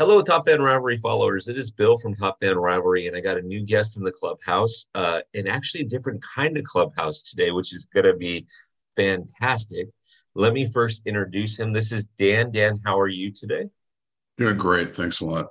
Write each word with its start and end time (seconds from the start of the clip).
Hello, 0.00 0.22
Top 0.22 0.46
Fan 0.46 0.62
Rivalry 0.62 0.96
followers. 0.96 1.46
It 1.46 1.58
is 1.58 1.70
Bill 1.70 1.98
from 1.98 2.14
Top 2.14 2.40
Fan 2.40 2.56
Rivalry, 2.56 3.06
and 3.06 3.14
I 3.14 3.20
got 3.20 3.36
a 3.36 3.42
new 3.42 3.62
guest 3.62 3.98
in 3.98 4.02
the 4.02 4.10
clubhouse, 4.10 4.86
uh, 4.94 5.20
and 5.34 5.46
actually 5.46 5.82
a 5.82 5.88
different 5.88 6.22
kind 6.22 6.56
of 6.56 6.64
clubhouse 6.64 7.22
today, 7.22 7.50
which 7.50 7.74
is 7.74 7.84
going 7.84 8.06
to 8.06 8.14
be 8.14 8.46
fantastic. 8.96 9.88
Let 10.34 10.54
me 10.54 10.66
first 10.66 11.02
introduce 11.04 11.58
him. 11.58 11.74
This 11.74 11.92
is 11.92 12.06
Dan. 12.18 12.50
Dan, 12.50 12.80
how 12.82 12.98
are 12.98 13.08
you 13.08 13.30
today? 13.30 13.68
Yeah, 14.38 14.54
great. 14.54 14.96
Thanks 14.96 15.20
a 15.20 15.26
lot. 15.26 15.48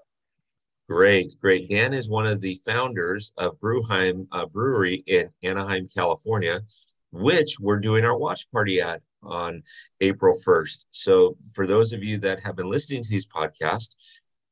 Great, 0.87 1.39
great. 1.39 1.69
Dan 1.69 1.93
is 1.93 2.09
one 2.09 2.25
of 2.25 2.41
the 2.41 2.59
founders 2.65 3.31
of 3.37 3.59
Brewheim 3.59 4.27
uh, 4.31 4.47
Brewery 4.47 5.03
in 5.05 5.29
Anaheim, 5.43 5.87
California, 5.95 6.61
which 7.11 7.59
we're 7.59 7.79
doing 7.79 8.03
our 8.03 8.17
watch 8.17 8.49
party 8.51 8.81
at 8.81 9.03
on 9.21 9.61
April 10.01 10.35
1st. 10.43 10.85
So, 10.89 11.37
for 11.51 11.67
those 11.67 11.93
of 11.93 12.03
you 12.03 12.17
that 12.19 12.39
have 12.39 12.55
been 12.55 12.69
listening 12.69 13.03
to 13.03 13.09
these 13.09 13.27
podcasts, 13.27 13.95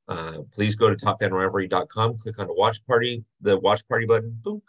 uh, 0.08 0.42
please 0.54 0.76
go 0.76 0.90
to 0.90 0.96
topfanrivalry.com, 0.96 2.18
click 2.18 2.40
on 2.40 2.48
the 2.48 2.54
watch 2.54 2.86
party, 2.88 3.24
the 3.42 3.58
watch 3.60 3.86
party 3.88 4.06
button, 4.06 4.38
boom, 4.42 4.62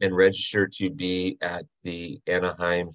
and 0.00 0.16
register 0.16 0.66
to 0.66 0.90
be 0.90 1.38
at 1.40 1.64
the 1.84 2.20
Anaheim 2.26 2.90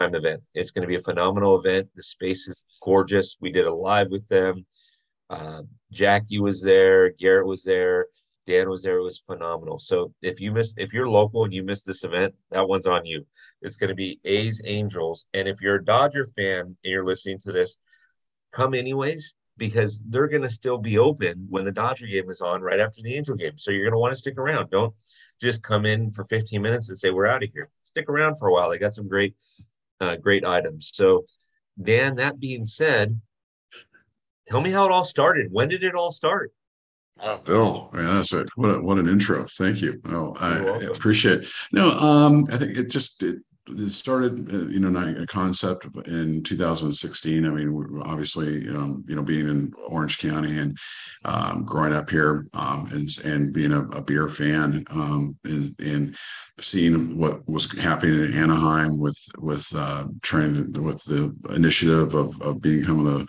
event. 0.00 0.42
It's 0.54 0.70
going 0.70 0.82
to 0.82 0.88
be 0.88 0.96
a 0.96 1.00
phenomenal 1.00 1.58
event. 1.58 1.88
The 1.96 2.02
space 2.02 2.46
is 2.46 2.56
gorgeous. 2.80 3.36
We 3.40 3.50
did 3.50 3.66
a 3.66 3.74
live 3.74 4.10
with 4.10 4.26
them. 4.28 4.66
Uh, 5.28 5.62
Jackie 5.90 6.38
was 6.38 6.62
there, 6.62 7.10
Garrett 7.10 7.46
was 7.46 7.64
there, 7.64 8.06
Dan 8.46 8.68
was 8.68 8.84
there. 8.84 8.98
It 8.98 9.02
was 9.02 9.18
phenomenal. 9.18 9.80
So 9.80 10.12
if 10.22 10.40
you 10.40 10.52
miss, 10.52 10.74
if 10.76 10.92
you're 10.92 11.08
local 11.08 11.42
and 11.42 11.52
you 11.52 11.64
miss 11.64 11.82
this 11.82 12.04
event, 12.04 12.32
that 12.52 12.68
one's 12.68 12.86
on 12.86 13.04
you. 13.04 13.26
It's 13.62 13.74
going 13.74 13.88
to 13.88 13.96
be 13.96 14.20
A's 14.24 14.62
Angels, 14.64 15.26
and 15.34 15.48
if 15.48 15.60
you're 15.60 15.76
a 15.76 15.84
Dodger 15.84 16.26
fan 16.36 16.60
and 16.60 16.76
you're 16.84 17.04
listening 17.04 17.40
to 17.40 17.50
this, 17.50 17.78
come 18.52 18.74
anyways 18.74 19.34
because 19.56 20.02
they're 20.06 20.28
going 20.28 20.42
to 20.42 20.50
still 20.50 20.78
be 20.78 20.98
open 20.98 21.46
when 21.48 21.64
the 21.64 21.72
Dodger 21.72 22.06
game 22.06 22.30
is 22.30 22.40
on 22.40 22.62
right 22.62 22.80
after 22.80 23.02
the 23.02 23.14
Angel 23.14 23.34
game. 23.34 23.56
So 23.56 23.70
you're 23.70 23.84
going 23.84 23.92
to 23.92 23.98
want 23.98 24.12
to 24.12 24.16
stick 24.16 24.38
around. 24.38 24.70
Don't 24.70 24.94
just 25.40 25.62
come 25.62 25.86
in 25.86 26.10
for 26.10 26.24
15 26.24 26.60
minutes 26.60 26.88
and 26.88 26.98
say 26.98 27.10
we're 27.10 27.26
out 27.26 27.42
of 27.42 27.50
here. 27.52 27.70
Stick 27.84 28.08
around 28.08 28.36
for 28.36 28.48
a 28.48 28.52
while. 28.52 28.70
They 28.70 28.78
got 28.78 28.94
some 28.94 29.08
great, 29.08 29.34
uh, 30.00 30.16
great 30.16 30.44
items. 30.44 30.90
So, 30.94 31.24
Dan. 31.82 32.16
That 32.16 32.40
being 32.40 32.64
said, 32.64 33.20
tell 34.46 34.60
me 34.60 34.70
how 34.70 34.86
it 34.86 34.92
all 34.92 35.04
started. 35.04 35.48
When 35.50 35.68
did 35.68 35.84
it 35.84 35.94
all 35.94 36.12
start? 36.12 36.52
Oh, 37.20 37.38
Bill, 37.38 37.90
man, 37.94 38.04
that's 38.04 38.34
a 38.34 38.44
what, 38.56 38.68
a, 38.68 38.80
what 38.80 38.98
an 38.98 39.08
intro. 39.08 39.46
Thank 39.48 39.80
you. 39.80 40.00
No, 40.04 40.34
I, 40.38 40.58
I 40.58 40.82
appreciate. 40.84 41.40
It. 41.40 41.48
No, 41.72 41.90
um, 41.90 42.44
I 42.52 42.58
think 42.58 42.76
it 42.76 42.90
just 42.90 43.22
it, 43.22 43.36
it 43.68 43.88
started, 43.88 44.52
uh, 44.52 44.66
you 44.68 44.80
know, 44.80 45.22
a 45.22 45.26
concept 45.26 45.86
in 46.06 46.42
2016. 46.42 47.44
I 47.44 47.50
mean, 47.50 48.02
obviously, 48.04 48.68
um, 48.68 49.04
you 49.08 49.16
know, 49.16 49.22
being 49.22 49.48
in 49.48 49.72
Orange 49.88 50.18
County 50.18 50.58
and 50.58 50.76
um, 51.24 51.64
growing 51.64 51.92
up 51.94 52.08
here 52.10 52.46
um, 52.54 52.88
and, 52.92 53.08
and 53.24 53.52
being 53.52 53.72
a, 53.72 53.80
a 53.88 54.02
beer 54.02 54.28
fan 54.28 54.84
um, 54.90 55.36
and, 55.44 55.74
and, 55.80 56.16
seeing 56.58 57.18
what 57.18 57.46
was 57.46 57.70
happening 57.82 58.14
in 58.14 58.32
Anaheim 58.32 58.98
with 58.98 59.18
with 59.38 59.70
uh, 59.76 60.04
trying 60.22 60.72
to, 60.72 60.80
with 60.80 61.04
the 61.04 61.30
initiative 61.54 62.14
of, 62.14 62.40
of 62.40 62.62
becoming 62.62 63.04
the 63.04 63.26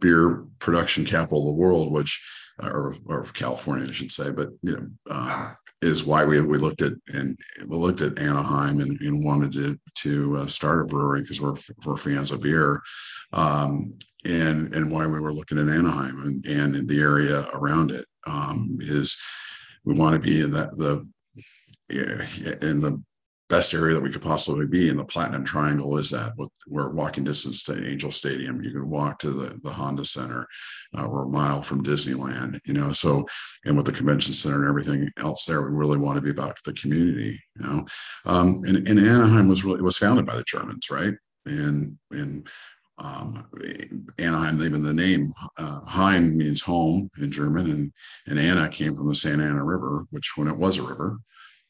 beer 0.00 0.44
production 0.58 1.04
capital 1.04 1.42
of 1.42 1.46
the 1.46 1.60
world, 1.60 1.92
which 1.92 2.20
or, 2.62 2.94
or 3.06 3.24
California, 3.24 3.86
I 3.88 3.92
should 3.92 4.10
say, 4.10 4.30
but 4.30 4.48
you 4.62 4.72
know, 4.72 4.86
uh, 5.10 5.52
is 5.82 6.04
why 6.04 6.24
we 6.24 6.40
we 6.40 6.58
looked 6.58 6.82
at 6.82 6.92
and 7.12 7.38
we 7.68 7.76
looked 7.76 8.00
at 8.00 8.18
Anaheim 8.18 8.80
and, 8.80 8.98
and 9.00 9.24
wanted 9.24 9.52
to 9.52 9.78
to 9.96 10.36
uh, 10.36 10.46
start 10.46 10.82
a 10.82 10.84
brewery 10.84 11.22
because 11.22 11.40
we're 11.40 11.56
we're 11.84 11.96
fans 11.96 12.30
of 12.30 12.42
beer, 12.42 12.82
um, 13.32 13.98
and 14.24 14.74
and 14.74 14.90
why 14.90 15.06
we 15.06 15.20
were 15.20 15.34
looking 15.34 15.58
at 15.58 15.68
Anaheim 15.68 16.22
and 16.22 16.46
and 16.46 16.76
in 16.76 16.86
the 16.86 17.00
area 17.00 17.46
around 17.52 17.90
it 17.90 18.06
um, 18.26 18.68
is 18.80 19.18
we 19.84 19.94
want 19.98 20.14
to 20.14 20.28
be 20.28 20.42
in 20.42 20.50
that 20.52 20.70
the 20.72 21.06
in 22.62 22.80
the 22.80 23.02
best 23.48 23.74
area 23.74 23.94
that 23.94 24.02
we 24.02 24.10
could 24.10 24.22
possibly 24.22 24.66
be 24.66 24.88
in 24.88 24.96
the 24.96 25.04
platinum 25.04 25.44
triangle 25.44 25.98
is 25.98 26.10
that 26.10 26.32
with 26.36 26.50
we're 26.66 26.90
walking 26.90 27.24
distance 27.24 27.62
to 27.62 27.86
angel 27.86 28.10
stadium. 28.10 28.62
You 28.62 28.72
can 28.72 28.90
walk 28.90 29.18
to 29.20 29.30
the, 29.30 29.60
the 29.62 29.70
honda 29.70 30.04
center 30.04 30.46
uh, 30.96 31.06
we're 31.08 31.24
a 31.24 31.28
mile 31.28 31.62
from 31.62 31.84
disneyland 31.84 32.58
you 32.66 32.74
know? 32.74 32.92
So 32.92 33.26
and 33.64 33.76
with 33.76 33.86
the 33.86 33.92
convention 33.92 34.32
center 34.32 34.56
and 34.56 34.68
everything 34.68 35.10
else 35.18 35.44
there 35.44 35.62
we 35.62 35.76
really 35.76 35.98
want 35.98 36.16
to 36.16 36.22
be 36.22 36.30
about 36.30 36.58
the 36.64 36.72
community 36.72 37.38
you 37.58 37.66
know? 37.66 37.86
Um, 38.24 38.62
and, 38.66 38.88
and 38.88 38.98
anaheim 38.98 39.48
was 39.48 39.64
really 39.64 39.82
was 39.82 39.98
founded 39.98 40.26
by 40.26 40.36
the 40.36 40.44
germans 40.44 40.90
right? 40.90 41.14
And 41.46 41.98
and 42.10 42.48
um, 42.98 43.46
Anaheim, 44.18 44.62
even 44.62 44.82
the 44.82 44.94
name 44.94 45.30
uh, 45.58 45.80
Heim 45.84 46.36
means 46.36 46.62
home 46.62 47.10
in 47.20 47.30
German, 47.30 47.70
and 47.70 47.92
and 48.26 48.38
Anna 48.38 48.68
came 48.68 48.96
from 48.96 49.08
the 49.08 49.14
Santa 49.14 49.44
Ana 49.44 49.62
River, 49.62 50.06
which 50.10 50.32
when 50.36 50.48
it 50.48 50.56
was 50.56 50.78
a 50.78 50.82
river, 50.82 51.18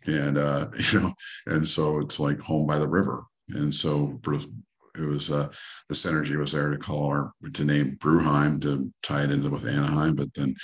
and 0.06 0.38
uh, 0.38 0.68
you 0.92 1.00
know, 1.00 1.14
and 1.46 1.66
so 1.66 2.00
it's 2.00 2.20
like 2.20 2.40
home 2.40 2.66
by 2.66 2.78
the 2.78 2.88
river. 2.88 3.24
And 3.50 3.72
so 3.72 4.20
it 4.96 5.04
was 5.04 5.30
uh, 5.30 5.48
the 5.88 5.94
synergy 5.94 6.36
was 6.36 6.52
there 6.52 6.70
to 6.70 6.78
call 6.78 7.06
our 7.06 7.32
to 7.52 7.64
name 7.64 7.96
Brewheim 8.00 8.60
to 8.62 8.92
tie 9.02 9.22
it 9.22 9.30
into 9.30 9.50
with 9.50 9.66
Anaheim, 9.66 10.16
but 10.16 10.32
then 10.34 10.54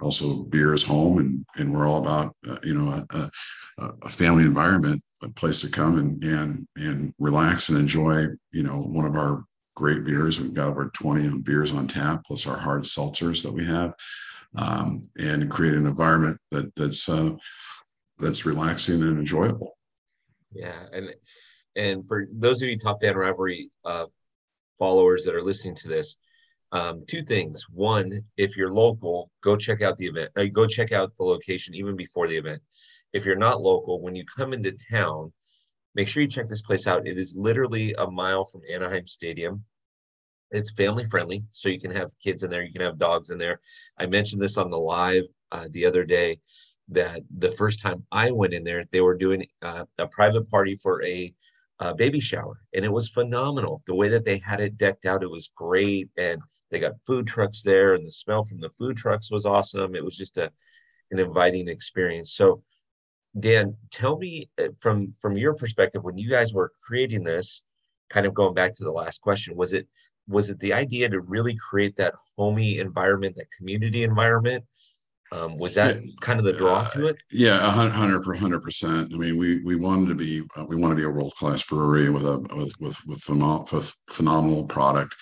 also 0.00 0.44
beer 0.44 0.74
is 0.74 0.82
home, 0.82 1.18
and 1.18 1.44
and 1.56 1.72
we're 1.72 1.86
all 1.86 1.98
about 1.98 2.34
uh, 2.48 2.58
you 2.62 2.74
know 2.74 3.04
a, 3.10 3.30
a, 3.78 4.08
family 4.08 4.44
environment, 4.44 5.02
a 5.22 5.28
place 5.28 5.60
to 5.62 5.70
come 5.70 5.98
and 5.98 6.22
and 6.24 6.66
and 6.76 7.14
relax 7.18 7.68
and 7.68 7.78
enjoy. 7.78 8.26
You 8.52 8.62
know, 8.62 8.78
one 8.78 9.06
of 9.06 9.14
our 9.14 9.44
great 9.74 10.04
beers. 10.04 10.40
We've 10.40 10.54
got 10.54 10.68
over 10.68 10.90
20 10.94 11.40
beers 11.40 11.72
on 11.72 11.86
tap, 11.86 12.24
plus 12.26 12.46
our 12.46 12.58
hard 12.58 12.82
seltzers 12.82 13.42
that 13.42 13.52
we 13.52 13.64
have, 13.64 13.94
um, 14.56 15.00
and 15.18 15.50
create 15.50 15.74
an 15.74 15.86
environment 15.86 16.38
that 16.50 16.74
that's 16.74 17.08
uh, 17.08 17.32
that's 18.18 18.46
relaxing 18.46 19.02
and 19.02 19.18
enjoyable. 19.18 19.76
Yeah, 20.52 20.84
and 20.92 21.14
and 21.76 22.06
for 22.06 22.26
those 22.32 22.62
of 22.62 22.68
you 22.68 22.78
top 22.78 23.00
fan 23.00 23.16
rivalry 23.16 23.70
uh, 23.84 24.06
followers 24.78 25.24
that 25.24 25.34
are 25.34 25.42
listening 25.42 25.74
to 25.76 25.88
this, 25.88 26.16
um, 26.72 27.04
two 27.06 27.22
things. 27.22 27.66
One, 27.70 28.22
if 28.36 28.56
you're 28.56 28.72
local, 28.72 29.30
go 29.42 29.56
check 29.56 29.82
out 29.82 29.96
the 29.96 30.06
event. 30.06 30.30
Uh, 30.36 30.46
go 30.52 30.66
check 30.66 30.92
out 30.92 31.12
the 31.16 31.24
location 31.24 31.74
even 31.74 31.96
before 31.96 32.28
the 32.28 32.36
event. 32.36 32.62
If 33.12 33.26
you're 33.26 33.36
not 33.36 33.60
local, 33.60 34.00
when 34.00 34.14
you 34.14 34.24
come 34.24 34.52
into 34.52 34.74
town, 34.90 35.32
make 35.94 36.08
sure 36.08 36.22
you 36.22 36.28
check 36.28 36.46
this 36.46 36.62
place 36.62 36.86
out. 36.86 37.06
It 37.06 37.18
is 37.18 37.36
literally 37.36 37.94
a 37.98 38.10
mile 38.10 38.44
from 38.44 38.62
Anaheim 38.72 39.06
Stadium. 39.06 39.64
It's 40.50 40.70
family 40.72 41.04
friendly, 41.04 41.44
so 41.50 41.68
you 41.68 41.80
can 41.80 41.90
have 41.90 42.10
kids 42.22 42.42
in 42.42 42.50
there, 42.50 42.62
you 42.62 42.72
can 42.72 42.82
have 42.82 42.98
dogs 42.98 43.30
in 43.30 43.38
there. 43.38 43.60
I 43.98 44.06
mentioned 44.06 44.42
this 44.42 44.58
on 44.58 44.70
the 44.70 44.78
live 44.78 45.24
uh, 45.50 45.68
the 45.70 45.86
other 45.86 46.04
day 46.04 46.38
that 46.88 47.20
the 47.38 47.50
first 47.52 47.80
time 47.80 48.04
I 48.12 48.30
went 48.30 48.54
in 48.54 48.64
there, 48.64 48.84
they 48.90 49.00
were 49.00 49.16
doing 49.16 49.46
uh, 49.62 49.84
a 49.98 50.06
private 50.06 50.48
party 50.50 50.76
for 50.76 51.02
a, 51.04 51.32
baby 51.96 52.20
shower, 52.20 52.60
and 52.74 52.84
it 52.84 52.92
was 52.92 53.08
phenomenal. 53.08 53.82
The 53.88 53.94
way 53.96 54.08
that 54.10 54.24
they 54.24 54.38
had 54.38 54.60
it 54.60 54.78
decked 54.78 55.04
out, 55.04 55.24
it 55.24 55.30
was 55.30 55.50
great, 55.56 56.08
and 56.16 56.40
they 56.70 56.78
got 56.78 56.92
food 57.04 57.26
trucks 57.26 57.64
there, 57.64 57.94
and 57.94 58.06
the 58.06 58.12
smell 58.12 58.44
from 58.44 58.60
the 58.60 58.70
food 58.78 58.96
trucks 58.96 59.32
was 59.32 59.46
awesome. 59.46 59.96
It 59.96 60.04
was 60.04 60.16
just 60.16 60.36
a 60.36 60.52
an 61.10 61.18
inviting 61.18 61.68
experience. 61.68 62.32
So, 62.32 62.62
Dan, 63.38 63.76
tell 63.90 64.18
me 64.18 64.48
uh, 64.60 64.68
from 64.78 65.12
from 65.20 65.36
your 65.36 65.54
perspective 65.54 66.02
when 66.02 66.18
you 66.18 66.30
guys 66.30 66.52
were 66.54 66.72
creating 66.86 67.24
this, 67.24 67.62
kind 68.10 68.26
of 68.26 68.34
going 68.34 68.54
back 68.54 68.74
to 68.74 68.84
the 68.84 68.92
last 68.92 69.20
question, 69.20 69.56
was 69.56 69.72
it 69.72 69.88
was 70.28 70.50
it 70.50 70.60
the 70.60 70.72
idea 70.72 71.08
to 71.08 71.20
really 71.20 71.56
create 71.56 71.96
that 71.96 72.14
homey 72.36 72.78
environment, 72.78 73.36
that 73.36 73.50
community 73.56 74.04
environment? 74.04 74.64
Um, 75.32 75.56
was 75.56 75.74
that 75.74 75.96
yeah, 76.04 76.10
kind 76.20 76.38
of 76.38 76.44
the 76.44 76.52
draw 76.52 76.80
uh, 76.80 76.88
to 76.90 77.06
it? 77.06 77.16
Yeah, 77.30 77.58
hundred 77.70 77.92
hundred 77.92 78.62
percent. 78.62 79.12
I 79.14 79.16
mean, 79.16 79.38
we 79.38 79.62
we 79.62 79.76
wanted 79.76 80.08
to 80.08 80.14
be 80.14 80.42
uh, 80.56 80.64
we 80.66 80.76
want 80.76 80.92
to 80.92 80.96
be 80.96 81.04
a 81.04 81.10
world 81.10 81.34
class 81.36 81.62
brewery 81.62 82.10
with 82.10 82.26
a 82.26 82.38
with 82.54 82.72
with 82.80 82.98
with, 83.06 83.20
phenom- 83.20 83.70
with 83.72 83.94
phenomenal 84.10 84.64
product, 84.64 85.16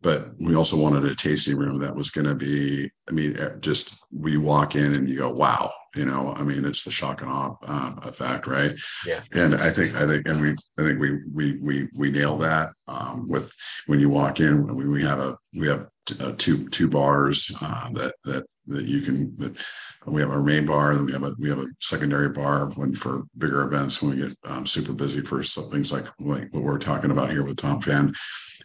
but 0.00 0.30
we 0.40 0.56
also 0.56 0.76
wanted 0.76 1.04
a 1.04 1.14
tasting 1.14 1.56
room 1.56 1.78
that 1.78 1.94
was 1.94 2.10
going 2.10 2.26
to 2.26 2.34
be. 2.34 2.90
I 3.08 3.12
mean, 3.12 3.36
just 3.60 4.02
we 4.10 4.36
walk 4.36 4.74
in 4.74 4.94
and 4.94 5.08
you 5.08 5.18
go, 5.18 5.30
wow, 5.30 5.72
you 5.94 6.04
know. 6.04 6.34
I 6.36 6.42
mean, 6.42 6.64
it's 6.64 6.84
the 6.84 6.90
shock 6.90 7.22
and 7.22 7.30
awe 7.30 7.54
uh, 7.66 7.94
effect, 8.02 8.46
right? 8.46 8.72
Yeah. 9.06 9.20
And 9.32 9.54
I 9.54 9.70
think 9.70 9.94
I 9.96 10.06
think 10.06 10.26
and 10.28 10.40
we 10.40 10.50
I 10.78 10.82
think 10.82 11.00
we 11.00 11.18
we 11.32 11.56
we 11.58 11.88
we 11.96 12.10
nail 12.10 12.36
that 12.38 12.70
um, 12.88 13.28
with 13.28 13.54
when 13.86 14.00
you 14.00 14.08
walk 14.08 14.40
in. 14.40 14.74
We 14.74 14.88
we 14.88 15.02
have 15.02 15.20
a 15.20 15.36
we 15.54 15.68
have 15.68 15.86
uh, 16.20 16.32
two 16.38 16.68
two 16.68 16.88
bars 16.88 17.54
uh, 17.60 17.90
that 17.90 18.14
that 18.24 18.44
that 18.66 18.84
you 18.84 19.00
can 19.00 19.36
that 19.36 19.56
we 20.06 20.20
have 20.20 20.30
our 20.30 20.42
main 20.42 20.64
bar 20.64 20.94
then 20.94 21.06
we 21.06 21.12
have 21.12 21.24
a 21.24 21.34
we 21.38 21.48
have 21.48 21.58
a 21.58 21.66
secondary 21.80 22.28
bar 22.28 22.70
when 22.76 22.92
for 22.94 23.24
bigger 23.38 23.62
events 23.62 24.00
when 24.00 24.12
we 24.12 24.22
get 24.22 24.36
um, 24.44 24.66
super 24.66 24.92
busy 24.92 25.20
for 25.20 25.42
things 25.42 25.92
like, 25.92 26.06
like 26.20 26.52
what 26.52 26.62
we're 26.62 26.78
talking 26.78 27.10
about 27.10 27.30
here 27.30 27.44
with 27.44 27.56
Top 27.56 27.82
Fan. 27.84 28.12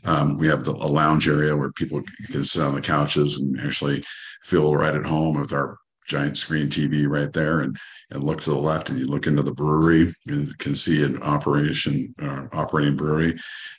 Um, 0.05 0.37
we 0.37 0.47
have 0.47 0.63
the, 0.63 0.71
a 0.71 0.87
lounge 0.87 1.27
area 1.27 1.55
where 1.55 1.71
people 1.71 2.01
can 2.31 2.43
sit 2.43 2.61
on 2.61 2.75
the 2.75 2.81
couches 2.81 3.39
and 3.39 3.59
actually 3.59 4.03
feel 4.43 4.75
right 4.75 4.95
at 4.95 5.05
home 5.05 5.39
with 5.39 5.53
our 5.53 5.77
giant 6.07 6.37
screen 6.37 6.67
TV 6.67 7.07
right 7.07 7.31
there 7.33 7.61
and, 7.61 7.77
and 8.11 8.23
look 8.23 8.41
to 8.41 8.51
the 8.51 8.57
left 8.57 8.89
and 8.89 8.97
you 8.97 9.05
look 9.05 9.27
into 9.27 9.43
the 9.43 9.53
brewery 9.53 10.13
and 10.27 10.57
can 10.57 10.75
see 10.75 11.03
an 11.03 11.21
operation 11.21 12.13
uh, 12.21 12.47
operating 12.53 12.95
brewery 12.95 13.35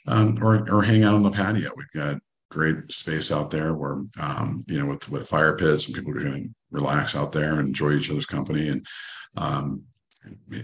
um, 0.07 0.37
or, 0.41 0.69
or 0.71 0.83
hang 0.83 1.03
out 1.03 1.15
on 1.15 1.23
the 1.23 1.31
patio. 1.31 1.69
We've 1.75 1.91
got 1.93 2.19
great 2.49 2.91
space 2.91 3.31
out 3.31 3.51
there 3.51 3.73
where 3.73 4.03
um, 4.19 4.61
you 4.67 4.79
know 4.79 4.87
with 4.87 5.09
with 5.09 5.27
fire 5.27 5.55
pits 5.55 5.87
and 5.87 5.95
people 5.95 6.13
can 6.13 6.53
relax 6.71 7.15
out 7.15 7.31
there 7.31 7.59
and 7.59 7.67
enjoy 7.67 7.93
each 7.93 8.09
other's 8.09 8.25
company 8.25 8.69
and 8.69 8.85
um, 9.37 9.83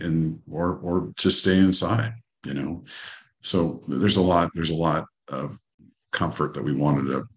and 0.02 0.40
or 0.50 0.78
or 0.78 1.12
just 1.18 1.42
stay 1.42 1.58
inside. 1.58 2.14
You 2.46 2.54
know, 2.54 2.84
so 3.42 3.82
there's 3.88 4.18
a 4.18 4.22
lot 4.22 4.52
there's 4.54 4.72
a 4.72 4.76
lot 4.76 5.06
of 5.30 5.60
comfort 6.12 6.54
that 6.54 6.64
we 6.64 6.74
wanted 6.74 7.12
to 7.12 7.28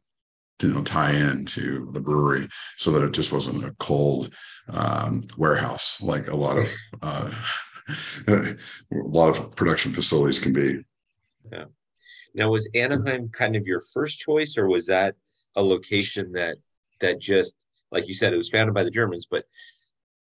you 0.63 0.75
know 0.75 0.83
tie 0.83 1.13
in 1.13 1.45
to 1.45 1.89
the 1.93 2.01
brewery 2.01 2.49
so 2.77 2.91
that 2.91 3.05
it 3.05 3.13
just 3.13 3.33
wasn't 3.33 3.65
a 3.65 3.75
cold 3.79 4.35
um, 4.73 5.21
warehouse 5.37 6.01
like 6.03 6.29
a 6.29 6.37
lot 6.37 6.59
of 6.59 6.73
uh, 7.03 7.31
a 8.29 8.57
lot 8.91 9.29
of 9.29 9.55
production 9.55 9.93
facilities 9.93 10.39
can 10.39 10.53
be. 10.53 10.85
Yeah. 11.51 11.65
Now 12.35 12.51
was 12.51 12.69
anaheim 12.75 13.29
kind 13.31 13.57
of 13.57 13.67
your 13.67 13.83
first 13.93 14.19
choice 14.19 14.57
or 14.59 14.69
was 14.69 14.87
that 14.87 15.15
a 15.57 15.63
location 15.63 16.33
that 16.33 16.57
that 17.01 17.21
just 17.21 17.57
like 17.91 18.07
you 18.07 18.15
said 18.15 18.33
it 18.33 18.37
was 18.37 18.51
founded 18.51 18.75
by 18.75 18.85
the 18.85 18.91
germans 18.91 19.27
but 19.29 19.45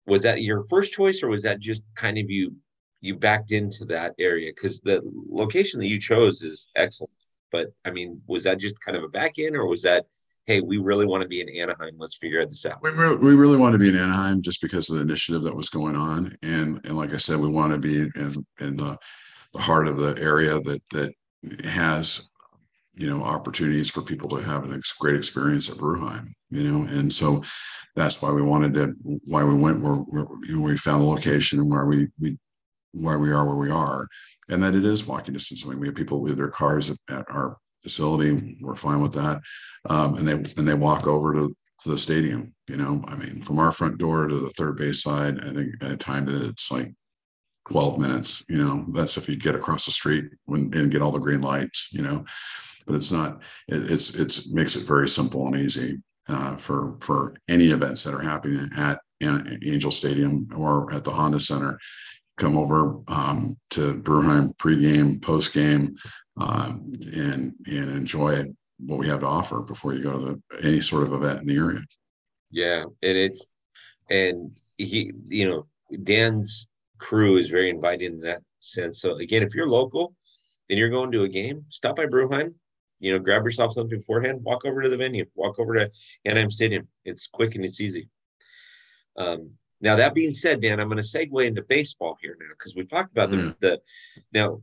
was 0.07 0.23
that 0.23 0.43
your 0.43 0.65
first 0.69 0.93
choice 0.93 1.23
or 1.23 1.29
was 1.29 1.43
that 1.43 1.61
just 1.61 1.83
kind 1.95 2.17
of 2.19 2.31
you 2.31 2.55
you 3.01 3.17
backed 3.17 3.53
into 3.53 3.85
that 3.87 4.15
area? 4.19 4.53
Because 4.55 4.81
the 4.81 5.03
location 5.29 5.81
that 5.81 5.89
you 5.89 5.99
chose 5.99 6.43
is 6.43 6.69
excellent 6.77 7.13
but 7.51 7.69
I 7.85 7.91
mean, 7.91 8.21
was 8.27 8.45
that 8.45 8.59
just 8.59 8.81
kind 8.81 8.97
of 8.97 9.05
a 9.05 9.09
back 9.09 9.39
end, 9.39 9.57
or 9.57 9.67
was 9.67 9.83
that, 9.83 10.07
hey, 10.47 10.61
we 10.61 10.79
really 10.79 11.07
want 11.07 11.23
to 11.23 11.29
be 11.29 11.41
in 11.41 11.49
Anaheim? 11.49 11.97
Let's 11.99 12.17
figure 12.17 12.45
this 12.45 12.67
out. 12.67 12.83
We, 12.83 12.91
re- 12.91 13.17
we 13.17 13.35
really 13.35 13.57
want 13.57 13.73
to 13.73 13.79
be 13.79 13.89
in 13.89 13.97
Anaheim 13.97 14.43
just 14.43 14.61
because 14.63 14.91
of 14.91 14.97
the 14.97 15.03
initiative 15.03 15.43
that 15.43 15.57
was 15.57 15.71
going 15.71 15.97
on, 15.97 16.35
and 16.43 16.81
and 16.85 16.97
like 16.97 17.13
I 17.13 17.19
said, 17.19 17.39
we 17.39 17.49
want 17.49 17.73
to 17.73 17.79
be 17.79 18.01
in 18.01 18.33
in 18.61 18.77
the, 18.77 18.97
the 19.53 19.61
heart 19.61 19.89
of 19.89 19.97
the 19.97 20.17
area 20.21 20.61
that 20.61 20.83
that 20.93 21.13
has 21.65 22.23
you 22.95 23.09
know 23.09 23.23
opportunities 23.23 23.91
for 23.91 24.03
people 24.03 24.29
to 24.29 24.37
have 24.37 24.65
a 24.65 24.81
great 24.99 25.17
experience 25.17 25.71
at 25.71 25.79
Brewheim, 25.79 26.33
you 26.51 26.71
know, 26.71 26.87
and 26.89 27.13
so 27.13 27.43
that's 27.97 28.21
why 28.23 28.31
we 28.31 28.43
wanted 28.43 28.75
to 28.75 28.95
why 29.25 29.43
we 29.45 29.55
went 29.55 29.81
where, 29.81 29.95
where 29.95 30.27
you 30.45 30.57
know, 30.57 30.63
we 30.63 30.77
found 30.77 31.03
the 31.03 31.07
location 31.07 31.61
and 31.61 31.71
where 31.71 31.87
we 31.87 32.09
we 32.21 32.37
why 32.93 33.17
we 33.17 33.33
are 33.33 33.45
where 33.45 33.57
we 33.57 33.71
are, 33.71 34.07
and 34.49 34.63
that 34.63 34.75
it 34.75 34.85
is 34.85 35.07
walking 35.07 35.35
distance. 35.35 35.65
I 35.65 35.71
mean, 35.71 35.81
we 35.81 35.89
have 35.89 35.97
people 35.97 36.23
leave 36.23 36.37
their 36.37 36.49
cars 36.49 36.91
at, 36.91 37.25
our 37.31 37.57
facility. 37.83 38.59
We're 38.61 38.75
fine 38.75 39.01
with 39.01 39.15
that, 39.15 39.41
um, 39.89 40.17
and 40.17 40.29
they 40.29 40.35
and 40.35 40.69
they 40.69 40.75
walk 40.75 41.07
over 41.07 41.33
to 41.35 41.57
to 41.81 41.89
the 41.89 41.99
stadium. 41.99 42.55
You 42.69 42.77
know, 42.77 43.03
I 43.07 43.17
mean, 43.17 43.43
from 43.43 43.59
our 43.59 43.73
front 43.73 43.99
door 43.99 44.29
to 44.29 44.39
the 44.39 44.51
third 44.51 44.77
base 44.77 45.03
side, 45.03 45.41
I 45.45 45.53
think 45.53 45.83
at 45.83 45.93
a 45.93 45.97
time 45.97 46.29
it's 46.29 46.71
like 46.71 46.93
12 47.69 47.99
minutes. 47.99 48.45
You 48.49 48.59
know, 48.59 48.85
that's 48.93 49.17
if 49.17 49.29
you 49.29 49.37
get 49.37 49.55
across 49.55 49.87
the 49.87 49.93
street 49.93 50.27
when 50.45 50.71
and 50.75 50.91
get 50.91 51.03
all 51.03 51.13
the 51.13 51.19
green 51.19 51.41
lights. 51.41 51.93
You 51.93 52.03
know, 52.03 52.25
but 52.87 52.97
it's 52.97 53.13
not. 53.13 53.43
It, 53.69 53.91
it's 53.91 54.15
it's 54.15 54.49
makes 54.49 54.77
it 54.77 54.87
very 54.87 55.09
simple 55.09 55.47
and 55.47 55.57
easy 55.57 55.99
uh, 56.29 56.57
for 56.57 56.97
for 57.01 57.35
any 57.49 57.69
events 57.69 58.05
that 58.05 58.15
are 58.15 58.23
happening 58.23 58.69
at 58.77 59.01
Angel 59.23 59.91
Stadium 59.91 60.49
or 60.57 60.93
at 60.93 61.05
the 61.05 61.11
Honda 61.11 61.41
Center 61.41 61.79
come 62.41 62.57
over 62.57 62.99
um, 63.09 63.57
to 63.71 64.01
Brewheim 64.03 64.57
pregame, 64.57 65.21
postgame, 65.21 65.97
um, 66.41 66.93
and 67.15 67.55
and 67.67 67.91
enjoy 67.91 68.45
what 68.79 68.99
we 68.99 69.07
have 69.07 69.21
to 69.21 69.27
offer 69.27 69.61
before 69.61 69.95
you 69.95 70.03
go 70.03 70.19
to 70.19 70.25
the, 70.25 70.67
any 70.67 70.81
sort 70.81 71.03
of 71.03 71.13
event 71.13 71.41
in 71.41 71.47
the 71.47 71.57
area. 71.57 71.81
Yeah, 72.51 72.85
and 73.03 73.17
it's 73.17 73.49
and 74.09 74.51
he, 74.79 75.13
you 75.29 75.49
know, 75.49 75.67
Dan's 76.03 76.67
crew 76.99 77.37
is 77.37 77.51
very 77.51 77.71
inviting 77.71 78.15
in 78.15 78.21
that 78.23 78.43
sense. 78.59 79.01
So 79.01 79.17
again, 79.17 79.43
if 79.43 79.55
you're 79.55 79.69
local 79.69 80.15
and 80.69 80.79
you're 80.79 80.89
going 80.89 81.13
to 81.13 81.25
a 81.25 81.29
game, 81.29 81.65
stop 81.69 81.97
by 81.97 82.07
Brewheim. 82.07 82.55
You 82.99 83.13
know, 83.13 83.19
grab 83.19 83.45
yourself 83.45 83.73
something 83.73 83.99
beforehand. 83.99 84.43
Walk 84.43 84.65
over 84.65 84.83
to 84.83 84.89
the 84.89 84.97
venue. 84.97 85.25
Walk 85.35 85.59
over 85.59 85.75
to 85.75 85.91
Anaheim 86.25 86.51
Stadium. 86.51 86.87
It's 87.05 87.27
quick 87.27 87.55
and 87.55 87.65
it's 87.65 87.81
easy. 87.81 88.09
Um, 89.17 89.53
now 89.81 89.97
that 89.97 90.15
being 90.15 90.33
said, 90.33 90.61
Dan, 90.61 90.81
I'm 90.81 90.89
going 90.89 91.03
to 91.03 91.03
segue 91.03 91.47
into 91.47 91.63
baseball 91.63 92.17
here 92.21 92.37
now 92.39 92.49
because 92.51 92.75
we 92.75 92.85
talked 92.85 93.13
about 93.13 93.31
mm. 93.31 93.55
the, 93.61 93.69
the 93.69 93.81
now. 94.33 94.61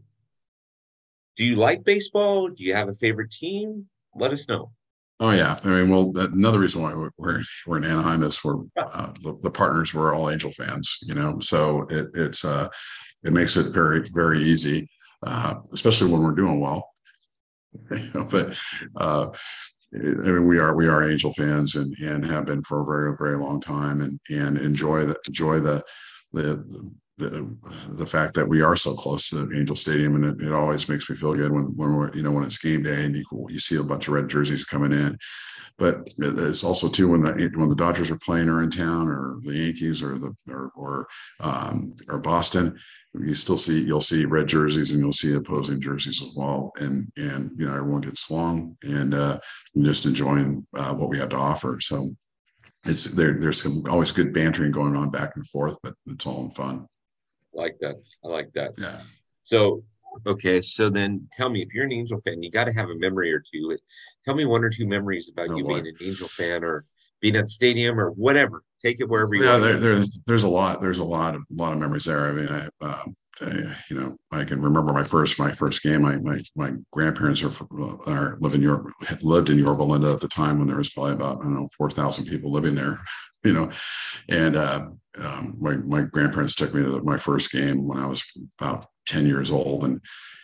Do 1.36 1.46
you 1.46 1.56
like 1.56 1.84
baseball? 1.84 2.50
Do 2.50 2.64
you 2.64 2.74
have 2.74 2.90
a 2.90 2.96
favorite 2.96 3.32
team? 3.32 3.88
Let 4.16 4.34
us 4.34 4.48
know. 4.48 4.72
Oh 5.20 5.32
yeah, 5.32 5.60
I 5.64 5.68
mean, 5.68 5.90
well, 5.90 6.12
another 6.16 6.60
reason 6.60 6.84
why 6.84 6.94
we're 6.94 7.42
we're 7.66 7.78
in 7.78 7.84
Anaheim 7.84 8.22
is 8.22 8.44
we're 8.44 8.62
uh, 8.78 9.12
the, 9.24 9.36
the, 9.42 9.50
partners 9.50 9.92
were 9.92 10.14
all 10.14 10.30
Angel 10.30 10.52
fans, 10.52 11.00
you 11.02 11.16
know, 11.16 11.40
so 11.40 11.88
it, 11.90 12.10
it's 12.14 12.46
uh, 12.46 12.68
it 13.24 13.34
makes 13.34 13.58
it 13.58 13.74
very 13.74 14.04
very 14.14 14.44
easy, 14.44 14.88
uh, 15.24 15.56
especially 15.74 16.12
when 16.12 16.22
we're 16.22 16.36
doing 16.36 16.60
well. 16.60 16.92
you 17.92 18.12
know, 18.14 18.26
but 18.26 18.60
uh, 18.96 19.32
I 19.94 19.98
mean, 19.98 20.48
we 20.48 20.60
are 20.60 20.76
we 20.76 20.88
are 20.88 21.10
Angel 21.10 21.32
fans 21.34 21.76
and 21.76 21.96
and 22.00 22.26
have 22.26 22.46
been 22.46 22.64
for 22.64 22.82
a 22.82 22.86
very 22.86 23.16
very 23.18 23.38
long 23.38 23.62
time, 23.62 24.02
and 24.02 24.20
and 24.30 24.58
enjoy 24.58 25.06
the 25.06 25.18
enjoy 25.28 25.60
the 25.60 25.84
the 26.34 26.92
the, 27.18 27.58
the 27.90 28.06
fact 28.06 28.36
that 28.36 28.48
we 28.48 28.62
are 28.62 28.76
so 28.76 28.94
close 28.94 29.30
to 29.30 29.50
Angel 29.56 29.76
Stadium, 29.76 30.16
and 30.16 30.40
it, 30.40 30.48
it 30.48 30.54
always 30.54 30.88
makes 30.88 31.10
me 31.10 31.16
feel 31.16 31.34
good 31.34 31.52
when 31.52 31.64
when 31.76 31.96
we're 31.96 32.14
you 32.14 32.22
know 32.22 32.32
when 32.32 32.44
it's 32.44 32.60
game 32.60 32.84
day 32.84 33.06
and 33.06 33.16
you 33.16 33.26
you 33.50 33.60
see 33.60 33.78
a 33.78 33.84
bunch 33.84 34.08
of 34.08 34.14
red 34.14 34.30
jerseys 34.30 34.64
coming 34.64 34.94
in. 34.94 35.18
But 35.80 36.08
it's 36.18 36.64
also 36.64 36.90
too 36.90 37.10
when 37.10 37.24
the 37.24 37.52
when 37.56 37.70
the 37.70 37.76
Dodgers 37.76 38.12
are 38.12 38.20
playing 38.20 38.50
or 38.50 38.62
in 38.62 38.70
town, 38.70 39.08
or 39.08 39.38
the 39.42 39.54
Yankees, 39.54 40.04
or 40.04 40.20
the 40.20 40.34
or 40.48 40.72
or, 40.76 41.08
um, 41.40 41.92
or 42.08 42.20
Boston, 42.20 42.78
you 43.20 43.34
still 43.34 43.58
see 43.58 43.84
you'll 43.84 44.02
see 44.02 44.26
red 44.26 44.48
jerseys 44.48 44.92
and 44.92 45.00
you'll 45.00 45.12
see 45.12 45.34
opposing 45.34 45.82
jerseys 45.82 46.22
as 46.22 46.30
well, 46.36 46.72
and 46.80 47.12
and 47.18 47.52
you 47.58 47.66
know 47.66 47.76
everyone 47.76 48.02
gets 48.02 48.30
along 48.30 48.78
and 48.84 49.16
uh, 49.16 49.40
just 49.82 50.06
enjoying 50.06 50.66
uh, 50.76 50.94
what 50.94 51.10
we 51.10 51.18
have 51.18 51.30
to 51.30 51.38
offer. 51.38 51.80
So 51.80 52.16
it's 52.86 53.06
there. 53.06 53.40
There's 53.40 53.62
some 53.64 53.84
always 53.90 54.12
good 54.12 54.34
bantering 54.34 54.72
going 54.72 54.96
on 54.96 55.10
back 55.10 55.32
and 55.36 55.48
forth, 55.48 55.78
but 55.82 55.96
it's 56.06 56.28
all 56.28 56.46
in 56.46 56.52
fun 56.52 56.88
like 57.58 57.78
that. 57.82 57.96
I 58.24 58.28
like 58.28 58.52
that. 58.54 58.72
Yeah. 58.78 59.02
So, 59.44 59.84
okay. 60.26 60.62
So 60.62 60.90
then 60.90 61.28
tell 61.36 61.50
me 61.50 61.62
if 61.62 61.74
you're 61.74 61.86
an 61.86 61.92
Angel 61.92 62.22
fan, 62.22 62.42
you 62.42 62.52
got 62.52 62.66
to 62.66 62.74
have 62.74 62.90
a 62.90 62.96
memory 62.96 63.34
or 63.34 63.44
two. 63.52 63.78
Tell 64.26 64.36
me 64.36 64.46
one 64.46 64.64
or 64.64 64.70
two 64.70 64.88
memories 64.88 65.30
about 65.32 65.50
oh, 65.50 65.58
you 65.58 65.64
boy. 65.64 65.82
being 65.82 65.88
an 65.88 65.96
Angel 66.02 66.28
fan 66.28 66.64
or 66.64 66.86
being 67.22 67.36
at 67.36 67.44
the 67.44 67.50
stadium 67.50 68.00
or 68.00 68.12
whatever. 68.12 68.64
Take 68.82 69.00
it 69.00 69.10
wherever 69.10 69.34
you 69.34 69.44
yeah, 69.44 69.58
there, 69.58 69.80
there, 69.80 70.04
there's 70.26 70.44
a 70.44 70.50
lot. 70.50 70.82
There's 70.82 71.00
a 71.00 71.06
lot 71.06 71.36
of 71.36 71.42
a 71.42 71.62
lot 71.62 71.74
of 71.74 71.80
memories 71.80 72.06
there. 72.06 72.28
I 72.28 72.32
mean, 72.32 72.50
I, 72.50 72.70
um, 72.86 73.14
You 73.42 74.00
know, 74.00 74.18
I 74.32 74.44
can 74.44 74.62
remember 74.62 74.94
my 74.94 75.04
first 75.04 75.40
my 75.40 75.52
first 75.52 75.84
game. 75.84 76.02
My 76.02 76.18
my, 76.18 76.40
my 76.56 76.72
grandparents 76.92 77.44
are, 77.44 77.52
are 78.08 78.38
live 78.40 78.56
in 78.56 78.62
York 78.62 78.92
had 79.08 79.22
lived 79.24 79.50
in 79.50 79.60
Yorba 79.60 79.84
Linda 79.84 80.12
at 80.12 80.22
the 80.22 80.28
time 80.28 80.58
when 80.58 80.68
there 80.68 80.78
was 80.78 80.90
probably 80.90 81.14
about 81.14 81.40
I 81.40 81.44
don't 81.44 81.54
know 81.54 81.70
four 81.78 81.90
thousand 81.90 82.26
people 82.26 82.52
living 82.52 82.76
there, 82.76 83.00
you 83.44 83.54
know, 83.54 83.70
and 84.30 84.56
uh, 84.56 84.88
um, 85.20 85.56
my 85.60 85.78
my 85.78 86.02
grandparents 86.02 86.56
took 86.56 86.74
me 86.74 86.82
to 86.82 87.02
my 87.02 87.18
first 87.18 87.52
game 87.52 87.88
when 87.88 88.00
I 88.00 88.08
was 88.08 88.24
about 88.60 88.86
ten 89.06 89.26
years 89.28 89.52
old, 89.52 89.84
and 89.84 90.02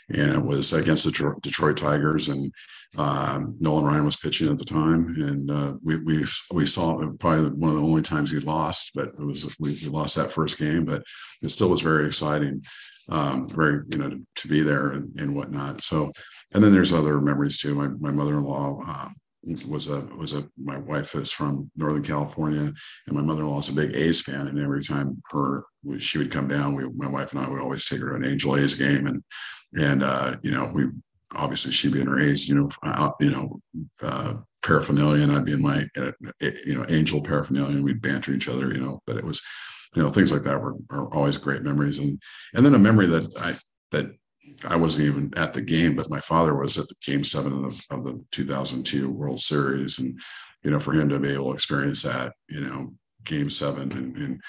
and 0.09 0.31
it 0.31 0.41
was 0.41 0.73
against 0.73 1.05
the 1.05 1.35
Detroit 1.41 1.77
Tigers, 1.77 2.29
and 2.29 2.51
um, 2.97 3.55
Nolan 3.59 3.85
Ryan 3.85 4.05
was 4.05 4.15
pitching 4.15 4.49
at 4.49 4.57
the 4.57 4.65
time, 4.65 5.07
and 5.17 5.49
uh, 5.49 5.73
we 5.83 5.97
we 5.97 6.25
we 6.51 6.65
saw 6.65 6.97
probably 7.19 7.49
one 7.51 7.69
of 7.69 7.75
the 7.75 7.83
only 7.83 8.01
times 8.01 8.31
he 8.31 8.39
lost, 8.39 8.91
but 8.95 9.07
it 9.07 9.19
was 9.19 9.55
we, 9.59 9.75
we 9.83 9.89
lost 9.89 10.15
that 10.15 10.31
first 10.31 10.59
game, 10.59 10.85
but 10.85 11.03
it 11.41 11.49
still 11.49 11.69
was 11.69 11.81
very 11.81 12.05
exciting, 12.05 12.61
um, 13.09 13.47
very 13.49 13.83
you 13.91 13.97
know 13.97 14.09
to, 14.09 14.21
to 14.35 14.47
be 14.47 14.61
there 14.61 14.91
and, 14.91 15.19
and, 15.19 15.35
whatnot. 15.35 15.81
So, 15.81 16.11
and 16.53 16.63
then 16.63 16.73
there's 16.73 16.93
other 16.93 17.19
memories 17.19 17.57
too. 17.59 17.75
My 17.75 17.87
my 17.87 18.11
mother-in-law. 18.11 18.81
Um, 18.81 19.15
was 19.43 19.89
a 19.89 20.01
was 20.15 20.33
a 20.33 20.47
my 20.57 20.77
wife 20.77 21.15
is 21.15 21.31
from 21.31 21.69
Northern 21.75 22.03
California 22.03 22.71
and 23.07 23.15
my 23.15 23.21
mother-in-law 23.21 23.59
is 23.59 23.69
a 23.69 23.75
big 23.75 23.95
A's 23.95 24.21
fan 24.21 24.47
and 24.47 24.59
every 24.59 24.81
time 24.81 25.21
her 25.31 25.65
she 25.97 26.17
would 26.17 26.31
come 26.31 26.47
down 26.47 26.75
we 26.75 26.87
my 26.95 27.07
wife 27.07 27.33
and 27.33 27.41
I 27.41 27.49
would 27.49 27.61
always 27.61 27.85
take 27.85 27.99
her 27.99 28.09
to 28.09 28.15
an 28.15 28.25
Angel 28.25 28.55
A's 28.55 28.75
game 28.75 29.07
and 29.07 29.21
and 29.75 30.03
uh, 30.03 30.35
you 30.41 30.51
know 30.51 30.71
we 30.73 30.85
obviously 31.35 31.71
she'd 31.71 31.93
be 31.93 32.01
in 32.01 32.07
her 32.07 32.19
A's 32.19 32.47
you 32.47 32.55
know 32.55 32.69
out, 32.85 33.15
you 33.19 33.31
know 33.31 33.59
uh, 34.01 34.35
paraphernalia 34.63 35.23
and 35.23 35.31
I'd 35.33 35.45
be 35.45 35.53
in 35.53 35.61
my 35.61 35.85
uh, 35.97 36.11
you 36.39 36.75
know 36.75 36.85
Angel 36.87 37.21
paraphernalia 37.21 37.75
and 37.75 37.83
we'd 37.83 38.01
banter 38.01 38.31
each 38.31 38.47
other 38.47 38.73
you 38.73 38.79
know 38.79 39.01
but 39.05 39.17
it 39.17 39.25
was 39.25 39.41
you 39.93 40.01
know 40.01 40.09
things 40.09 40.31
like 40.31 40.43
that 40.43 40.59
were, 40.59 40.75
are 40.89 41.13
always 41.13 41.37
great 41.37 41.63
memories 41.63 41.99
and 41.99 42.21
and 42.53 42.65
then 42.65 42.75
a 42.75 42.79
memory 42.79 43.07
that 43.07 43.27
I 43.41 43.55
that 43.91 44.15
I 44.67 44.75
wasn't 44.75 45.07
even 45.07 45.33
at 45.37 45.53
the 45.53 45.61
game, 45.61 45.95
but 45.95 46.09
my 46.09 46.19
father 46.19 46.55
was 46.55 46.77
at 46.77 46.87
the 46.87 46.95
game 47.05 47.23
seven 47.23 47.65
of, 47.65 47.79
of 47.91 48.03
the 48.03 48.23
2002 48.31 49.09
World 49.09 49.39
Series. 49.39 49.99
And, 49.99 50.19
you 50.63 50.71
know, 50.71 50.79
for 50.79 50.93
him 50.93 51.09
to 51.09 51.19
be 51.19 51.29
able 51.29 51.49
to 51.49 51.53
experience 51.53 52.03
that, 52.03 52.33
you 52.49 52.61
know, 52.61 52.93
game 53.23 53.49
seven 53.49 53.91
and, 53.91 54.17
and 54.17 54.41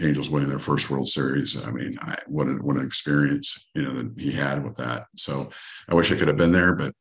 Angels 0.00 0.30
winning 0.30 0.48
their 0.48 0.58
first 0.58 0.88
World 0.88 1.06
Series. 1.06 1.66
I 1.66 1.70
mean, 1.70 1.92
I, 2.00 2.16
what 2.26 2.46
an 2.46 2.64
what 2.64 2.76
an 2.76 2.84
experience 2.84 3.68
you 3.74 3.82
know 3.82 3.94
that 3.94 4.18
he 4.18 4.32
had 4.32 4.64
with 4.64 4.76
that. 4.76 5.06
So 5.16 5.50
I 5.88 5.94
wish 5.94 6.10
I 6.10 6.16
could 6.16 6.28
have 6.28 6.38
been 6.38 6.52
there, 6.52 6.74
but 6.74 6.94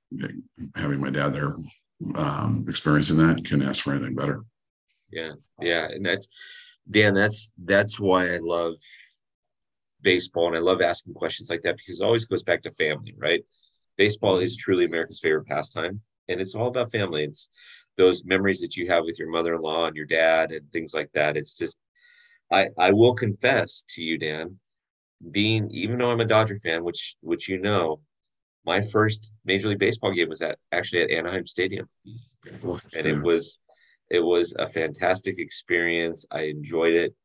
having 0.76 1.00
my 1.00 1.10
dad 1.10 1.34
there, 1.34 1.56
um, 2.16 2.66
experiencing 2.68 3.18
that, 3.18 3.46
couldn't 3.46 3.68
ask 3.68 3.84
for 3.84 3.94
anything 3.94 4.16
better. 4.16 4.44
Yeah, 5.10 5.32
yeah, 5.62 5.86
and 5.86 6.06
that's 6.06 6.28
Dan. 6.90 7.14
That's 7.14 7.54
that's 7.64 7.98
why 7.98 8.34
I 8.34 8.40
love 8.42 8.74
baseball 10.02 10.48
and 10.48 10.56
I 10.56 10.60
love 10.60 10.82
asking 10.82 11.14
questions 11.14 11.50
like 11.50 11.62
that 11.64 11.78
because 11.78 12.00
it 12.00 12.04
always 12.04 12.26
goes 12.26 12.44
back 12.44 12.62
to 12.64 12.72
family, 12.72 13.14
right? 13.18 13.44
Baseball 13.98 14.38
is 14.38 14.56
truly 14.56 14.86
America's 14.86 15.20
favorite 15.20 15.48
pastime 15.48 16.02
and 16.28 16.42
it's 16.42 16.56
all 16.56 16.68
about 16.68 16.92
family. 16.92 17.24
It's 17.24 17.50
those 17.98 18.24
memories 18.26 18.62
that 18.62 18.76
you 18.76 18.88
have 18.88 19.04
with 19.04 19.20
your 19.20 19.30
mother-in-law 19.30 19.88
and 19.88 19.96
your 19.96 20.06
dad 20.06 20.52
and 20.52 20.70
things 20.72 20.94
like 20.94 21.12
that. 21.14 21.38
It's 21.38 21.58
just, 21.58 21.78
I 22.52 22.70
I 22.78 22.92
will 22.92 23.14
confess 23.14 23.84
to 23.90 24.02
you, 24.02 24.18
Dan, 24.18 24.58
being 25.30 25.70
even 25.72 25.98
though 25.98 26.12
I'm 26.12 26.20
a 26.20 26.26
Dodger 26.26 26.60
fan, 26.60 26.84
which 26.84 27.16
which 27.22 27.48
you 27.48 27.60
know, 27.60 28.02
my 28.66 28.82
first 28.82 29.32
Major 29.46 29.70
League 29.70 29.80
Baseball 29.80 30.12
game 30.14 30.30
was 30.30 30.42
at 30.42 30.58
actually 30.72 31.04
at 31.04 31.12
Anaheim 31.12 31.46
Stadium, 31.46 31.88
and 32.98 33.08
it 33.08 33.22
was 33.22 33.60
it 34.10 34.20
was 34.20 34.56
a 34.58 34.68
fantastic 34.68 35.40
experience. 35.40 36.26
I 36.32 36.42
enjoyed 36.44 36.96
it. 36.96 37.16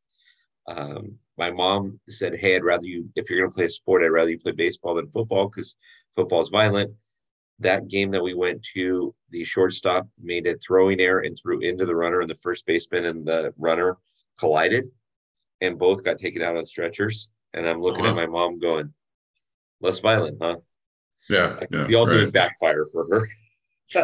Um, 0.67 1.17
my 1.37 1.51
mom 1.51 1.99
said, 2.09 2.35
"Hey, 2.35 2.55
I'd 2.55 2.63
rather 2.63 2.85
you 2.85 3.09
if 3.15 3.29
you're 3.29 3.39
going 3.39 3.51
to 3.51 3.55
play 3.55 3.65
a 3.65 3.69
sport, 3.69 4.03
I'd 4.03 4.07
rather 4.07 4.31
you 4.31 4.39
play 4.39 4.53
baseball 4.53 4.95
than 4.95 5.11
football 5.11 5.47
because 5.47 5.77
football 6.15 6.41
is 6.41 6.49
violent." 6.49 6.91
That 7.59 7.87
game 7.87 8.11
that 8.11 8.23
we 8.23 8.35
went 8.35 8.61
to, 8.75 9.15
the 9.31 9.43
shortstop 9.43 10.07
made 10.21 10.45
a 10.45 10.55
throwing 10.57 10.99
error 10.99 11.21
and 11.21 11.35
threw 11.35 11.59
into 11.61 11.85
the 11.85 11.95
runner, 11.95 12.21
and 12.21 12.29
the 12.29 12.35
first 12.35 12.65
baseman 12.65 13.05
and 13.05 13.25
the 13.25 13.53
runner 13.57 13.97
collided, 14.39 14.85
and 15.61 15.79
both 15.79 16.03
got 16.03 16.19
taken 16.19 16.41
out 16.41 16.57
on 16.57 16.65
stretchers. 16.65 17.29
And 17.53 17.67
I'm 17.67 17.81
looking 17.81 18.05
uh-huh. 18.05 18.11
at 18.11 18.15
my 18.15 18.25
mom 18.27 18.59
going, 18.59 18.93
"Less 19.81 19.99
violent, 19.99 20.37
huh?" 20.41 20.57
Yeah, 21.29 21.59
yeah 21.71 21.85
the 21.85 21.95
ultimate 21.95 22.25
right. 22.25 22.33
backfire 22.33 22.87
for 22.91 23.05
her. 23.09 23.27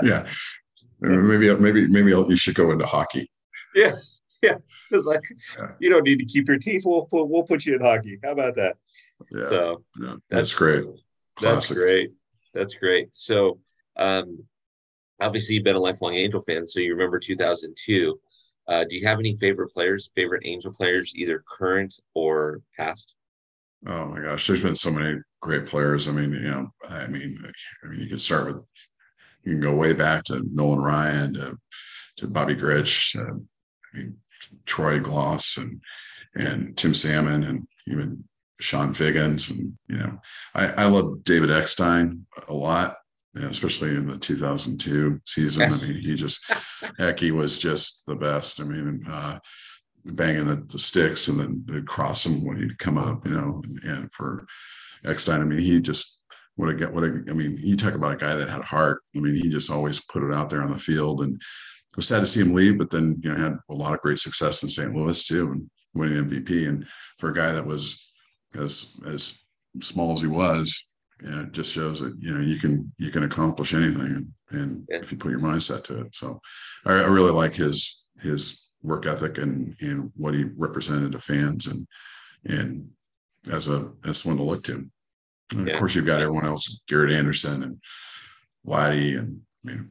yeah, 0.04 0.28
maybe 1.00 1.54
maybe 1.56 1.88
maybe 1.88 2.12
you 2.12 2.36
should 2.36 2.56
go 2.56 2.72
into 2.72 2.86
hockey. 2.86 3.30
Yeah, 3.75 3.92
yeah. 4.47 4.57
It's 4.91 5.05
like 5.05 5.23
yeah. 5.57 5.71
you 5.79 5.89
don't 5.89 6.03
need 6.03 6.19
to 6.19 6.25
keep 6.25 6.47
your 6.47 6.57
teeth. 6.57 6.83
We'll 6.85 7.05
put 7.05 7.29
we'll 7.29 7.43
put 7.43 7.65
you 7.65 7.75
in 7.75 7.81
hockey. 7.81 8.19
How 8.23 8.31
about 8.31 8.55
that? 8.55 8.75
Yeah, 9.31 9.50
so 9.50 9.83
yeah. 10.00 10.07
That's, 10.07 10.21
that's 10.29 10.53
great. 10.53 10.85
Classic. 11.35 11.69
That's 11.69 11.73
great. 11.73 12.12
That's 12.53 12.73
great. 12.75 13.09
So, 13.13 13.59
um, 13.97 14.43
obviously 15.21 15.55
you've 15.55 15.63
been 15.63 15.77
a 15.77 15.79
lifelong 15.79 16.15
Angel 16.15 16.41
fan, 16.41 16.67
so 16.67 16.79
you 16.79 16.91
remember 16.91 17.19
2002. 17.19 18.19
Uh, 18.67 18.83
do 18.89 18.95
you 18.95 19.07
have 19.07 19.19
any 19.19 19.35
favorite 19.38 19.69
players, 19.73 20.12
favorite 20.15 20.43
Angel 20.45 20.71
players, 20.71 21.13
either 21.15 21.43
current 21.50 21.95
or 22.13 22.62
past? 22.77 23.15
Oh 23.88 24.05
my 24.05 24.21
gosh, 24.21 24.45
there's 24.45 24.62
been 24.62 24.75
so 24.75 24.91
many 24.91 25.19
great 25.41 25.65
players. 25.65 26.07
I 26.07 26.12
mean, 26.12 26.31
you 26.31 26.51
know, 26.51 26.69
I 26.88 27.07
mean, 27.07 27.43
I 27.83 27.88
mean, 27.88 28.01
you 28.01 28.07
can 28.07 28.17
start 28.17 28.47
with, 28.47 28.63
you 29.43 29.53
can 29.53 29.59
go 29.59 29.73
way 29.73 29.93
back 29.93 30.23
to 30.25 30.43
Nolan 30.51 30.79
Ryan, 30.79 31.33
to, 31.33 31.57
to 32.17 32.27
Bobby 32.27 32.55
Grich, 32.55 33.19
I 33.19 33.97
mean, 33.97 34.17
Troy 34.65 35.00
Glaus 35.00 35.57
and 35.57 35.81
and 36.35 36.75
Tim 36.75 36.95
Salmon, 36.95 37.43
and 37.43 37.67
even 37.88 38.23
Chone 38.59 38.93
Figgins, 38.93 39.51
and 39.51 39.77
you 39.88 39.97
know, 39.97 40.19
I, 40.55 40.67
I 40.69 40.85
love 40.85 41.23
David 41.23 41.51
Eckstein 41.51 42.25
a 42.47 42.53
lot, 42.53 42.97
especially 43.35 43.89
in 43.89 44.07
the 44.07 44.17
2002 44.17 45.21
season. 45.25 45.73
I 45.73 45.77
mean, 45.77 45.95
he 45.95 46.15
just, 46.15 46.51
heck, 46.97 47.19
he 47.19 47.31
was 47.31 47.59
just 47.59 48.05
the 48.07 48.15
best. 48.15 48.62
I 48.62 48.63
mean, 48.63 49.01
uh, 49.07 49.38
banging 50.05 50.47
the, 50.47 50.55
the 50.67 50.79
sticks 50.79 51.27
and 51.27 51.39
then 51.39 51.63
they'd 51.65 51.88
cross 51.88 52.25
him 52.25 52.43
when 52.43 52.57
he'd 52.57 52.79
come 52.79 52.97
up, 52.97 53.25
you 53.25 53.33
know, 53.33 53.62
and, 53.63 53.83
and 53.83 54.13
for 54.13 54.45
Eckstein, 55.05 55.41
I 55.41 55.45
mean, 55.45 55.59
he 55.59 55.79
just 55.79 56.21
what 56.55 56.69
a 56.69 56.85
what 56.91 57.03
a, 57.03 57.23
I 57.29 57.33
mean, 57.33 57.57
you 57.59 57.75
talk 57.75 57.95
about 57.95 58.13
a 58.13 58.17
guy 58.17 58.35
that 58.35 58.50
had 58.50 58.62
heart. 58.62 59.01
I 59.15 59.19
mean, 59.19 59.33
he 59.33 59.50
just 59.50 59.71
always 59.71 60.03
put 60.03 60.23
it 60.23 60.33
out 60.33 60.50
there 60.50 60.62
on 60.62 60.71
the 60.71 60.77
field 60.77 61.21
and 61.21 61.41
it 61.93 61.97
was 61.97 62.07
sad 62.07 62.19
to 62.21 62.25
see 62.25 62.41
him 62.41 62.53
leave, 62.53 62.77
but 62.77 62.89
then, 62.89 63.19
you 63.21 63.31
know, 63.31 63.38
had 63.38 63.57
a 63.69 63.73
lot 63.73 63.93
of 63.93 64.01
great 64.01 64.19
success 64.19 64.63
in 64.63 64.69
St. 64.69 64.93
Louis 64.93 65.27
too 65.27 65.51
and 65.51 65.69
winning 65.93 66.25
MVP. 66.25 66.67
And 66.67 66.88
for 67.17 67.29
a 67.29 67.33
guy 67.33 67.51
that 67.51 67.65
was 67.65 68.13
as, 68.57 69.00
as 69.05 69.38
small 69.81 70.13
as 70.13 70.21
he 70.21 70.27
was, 70.27 70.88
you 71.21 71.29
know, 71.29 71.41
it 71.43 71.51
just 71.51 71.73
shows 71.73 72.00
that, 72.00 72.15
you 72.19 72.33
know, 72.33 72.41
you 72.41 72.57
can, 72.57 72.91
you 72.97 73.12
can 73.12 73.23
accomplish 73.23 73.73
anything 73.73 74.01
and, 74.01 74.31
and 74.50 74.88
yeah. 74.89 74.97
if 74.97 75.12
you 75.12 75.17
put 75.17 75.31
your 75.31 75.39
mindset 75.39 75.83
to 75.85 76.01
it. 76.01 76.15
So 76.15 76.41
I, 76.85 76.93
I 76.93 77.05
really 77.05 77.31
like 77.31 77.53
his, 77.53 78.05
his 78.21 78.69
work 78.83 79.05
ethic 79.05 79.38
and 79.38 79.73
and 79.81 80.12
what 80.15 80.33
he 80.33 80.43
represented 80.57 81.13
to 81.13 81.19
fans 81.19 81.67
and 81.67 81.88
and 82.45 82.89
as 83.51 83.69
a 83.69 83.91
as 84.05 84.19
someone 84.19 84.38
to 84.38 84.43
look 84.43 84.63
to. 84.65 84.85
And 85.51 85.67
yeah. 85.67 85.73
Of 85.73 85.79
course, 85.79 85.95
you've 85.95 86.05
got 86.05 86.21
everyone 86.21 86.45
else, 86.45 86.81
Garrett 86.88 87.12
Anderson 87.12 87.63
and 87.63 87.77
Vladdy 88.67 89.17
and 89.17 89.41
I 89.65 89.69
mean 89.69 89.89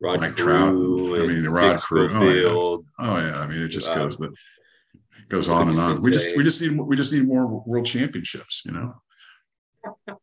Rod 0.00 0.20
Mike 0.20 0.36
Trout. 0.36 0.68
I 0.68 1.26
mean 1.26 1.48
Rod 1.48 1.80
Carew. 1.80 2.08
Oh 2.12 2.30
yeah. 2.30 3.06
oh 3.06 3.16
yeah. 3.18 3.38
I 3.38 3.46
mean 3.46 3.62
it 3.62 3.68
just 3.68 3.90
uh, 3.90 3.96
goes 3.96 4.18
the 4.18 4.32
goes 5.28 5.48
on 5.48 5.68
and 5.70 5.78
on. 5.78 6.00
We 6.00 6.10
just 6.10 6.36
we 6.36 6.44
just 6.44 6.60
need 6.60 6.78
we 6.78 6.96
just 6.96 7.12
need 7.12 7.26
more 7.26 7.62
world 7.66 7.86
championships. 7.86 8.64
You 8.66 8.72
know. 8.72 8.94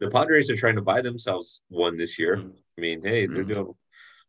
the 0.00 0.10
Padres 0.10 0.50
are 0.50 0.56
trying 0.56 0.76
to 0.76 0.82
buy 0.82 1.00
themselves 1.00 1.62
one 1.68 1.96
this 1.96 2.18
year. 2.18 2.36
Mm. 2.36 2.52
I 2.76 2.80
mean, 2.80 3.02
hey, 3.02 3.26
they're 3.26 3.42
yeah. 3.42 3.54
doing 3.54 3.74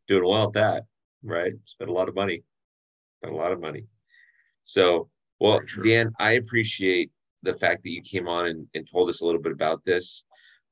doing 0.08 0.28
well 0.28 0.48
at 0.48 0.54
that, 0.54 0.84
right? 1.24 1.54
Spent 1.66 1.90
a 1.90 1.94
lot 1.94 2.10
of 2.10 2.16
money 2.16 2.44
Spent 3.20 3.34
a 3.34 3.38
lot 3.38 3.52
of 3.52 3.60
money. 3.60 3.86
So, 4.64 5.10
well, 5.40 5.60
Dan, 5.84 6.12
I 6.20 6.34
appreciate 6.34 7.12
the 7.44 7.54
fact 7.54 7.84
that 7.84 7.92
you 7.92 8.02
came 8.02 8.28
on 8.28 8.48
and, 8.48 8.68
and 8.74 8.88
told 8.90 9.10
us 9.10 9.22
a 9.22 9.26
little 9.26 9.42
bit 9.42 9.52
about 9.52 9.84
this. 9.86 10.24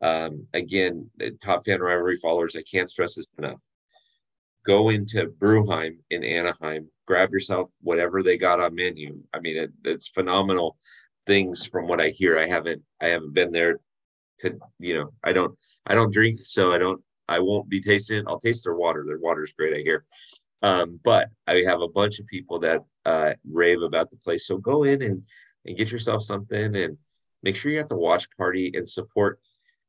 Um, 0.02 0.46
again, 0.54 1.10
top 1.42 1.66
fan 1.66 1.82
rivalry 1.82 2.18
followers, 2.18 2.56
I 2.56 2.64
can't 2.70 2.90
stress 2.90 3.16
this 3.16 3.26
enough. 3.38 3.60
Go 4.68 4.90
into 4.90 5.28
Brewheim 5.40 5.98
in 6.10 6.26
Anaheim, 6.26 6.90
grab 7.06 7.32
yourself 7.32 7.72
whatever 7.82 8.22
they 8.22 8.38
got 8.38 8.60
on 8.60 8.76
menu. 8.76 9.24
I 9.34 9.40
mean, 9.40 9.56
it, 9.56 9.72
it's 9.86 10.10
phenomenal 10.10 10.78
things 11.26 11.66
from 11.66 11.88
what 11.88 12.02
I 12.02 12.10
hear. 12.10 12.38
I 12.38 12.48
haven't, 12.48 12.82
I 13.02 13.08
haven't 13.08 13.34
been 13.34 13.54
there 13.54 13.80
to, 14.40 14.60
you 14.80 14.94
know, 14.96 15.14
I 15.24 15.32
don't, 15.32 15.58
I 15.86 15.96
don't 15.96 16.14
drink, 16.14 16.40
so 16.40 16.74
I 16.74 16.80
don't, 16.80 17.02
I 17.30 17.40
won't 17.40 17.70
be 17.70 17.80
tasting 17.80 18.18
it. 18.18 18.26
I'll 18.28 18.42
taste 18.42 18.66
their 18.66 18.76
water. 18.76 19.06
Their 19.08 19.20
water 19.20 19.44
is 19.44 19.54
great, 19.54 19.74
I 19.74 19.82
hear. 19.82 20.06
Um, 20.62 21.00
but 21.02 21.30
I 21.48 21.64
have 21.66 21.82
a 21.82 21.88
bunch 21.88 22.20
of 22.20 22.28
people 22.28 22.60
that 22.60 22.82
uh, 23.06 23.34
rave 23.50 23.82
about 23.82 24.10
the 24.10 24.18
place. 24.18 24.48
So 24.48 24.58
go 24.58 24.84
in 24.84 25.02
and, 25.02 25.24
and 25.66 25.78
get 25.78 25.92
yourself 25.92 26.24
something 26.24 26.76
and 26.76 26.98
make 27.42 27.56
sure 27.56 27.72
you're 27.72 27.82
at 27.82 27.90
the 27.90 27.96
watch 27.96 28.28
party 28.38 28.72
and 28.74 28.88
support. 28.88 29.40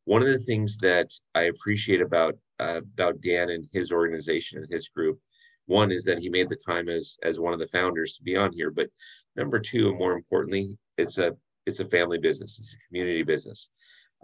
One 0.09 0.23
of 0.23 0.29
the 0.29 0.39
things 0.39 0.79
that 0.79 1.13
I 1.35 1.43
appreciate 1.43 2.01
about 2.01 2.35
uh, 2.59 2.81
about 2.95 3.21
Dan 3.21 3.51
and 3.51 3.69
his 3.75 3.93
organization 3.93 4.57
and 4.57 4.73
his 4.73 4.89
group, 4.89 5.19
one 5.67 5.93
is 5.93 6.03
that 6.05 6.19
he 6.19 6.31
made 6.31 6.49
the 6.49 6.57
time 6.57 6.89
as 6.89 7.19
as 7.23 7.39
one 7.39 7.53
of 7.53 7.59
the 7.59 7.69
founders 7.69 8.15
to 8.15 8.23
be 8.23 8.35
on 8.35 8.51
here. 8.51 8.71
But 8.71 8.89
number 9.37 9.59
two, 9.59 9.91
and 9.91 9.99
more 9.99 10.15
importantly, 10.15 10.79
it's 10.97 11.19
a 11.19 11.37
it's 11.67 11.81
a 11.81 11.85
family 11.85 12.17
business. 12.17 12.59
It's 12.59 12.73
a 12.73 12.89
community 12.89 13.23
business. 13.23 13.69